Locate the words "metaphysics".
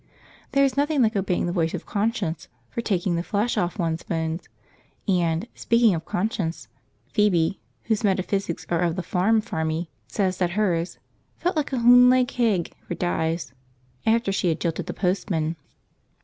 8.03-8.65